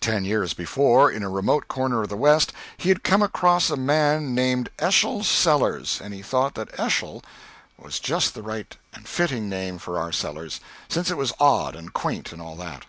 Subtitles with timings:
[0.00, 3.76] Ten years before, in a remote corner of the West, he had come across a
[3.76, 7.22] man named Eschol Sellers, and he thought that Eschol
[7.78, 11.92] was just the right and fitting name for our Sellers, since it was odd and
[11.92, 12.84] quaint and all that.